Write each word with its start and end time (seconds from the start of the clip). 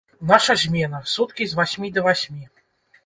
Наша 0.29 0.53
змена, 0.61 1.03
суткі 1.13 1.47
з 1.51 1.59
васьмі 1.59 1.93
да 1.99 2.07
васьмі. 2.09 2.43